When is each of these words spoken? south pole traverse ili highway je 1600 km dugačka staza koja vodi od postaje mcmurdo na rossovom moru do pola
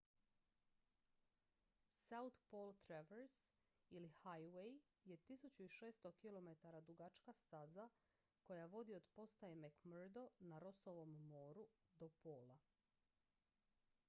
south 2.03 2.37
pole 2.51 2.71
traverse 2.85 3.43
ili 3.97 4.07
highway 4.21 4.71
je 5.09 5.17
1600 5.25 6.11
km 6.23 6.47
dugačka 6.87 7.33
staza 7.33 7.89
koja 8.47 8.65
vodi 8.65 8.95
od 8.95 9.05
postaje 9.19 9.55
mcmurdo 9.55 10.27
na 10.39 10.59
rossovom 10.59 11.13
moru 11.29 11.67
do 11.99 12.09
pola 12.09 12.59